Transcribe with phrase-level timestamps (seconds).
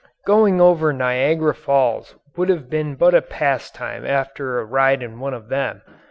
[0.25, 5.35] Going over Niagara Falls would have been but a pastime after a ride in one
[5.35, 5.83] of them.